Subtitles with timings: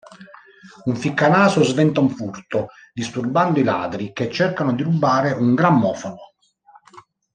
[0.85, 6.33] Un ficcanaso sventa un furto, disturbando i ladri che cercano di rubare un grammofono.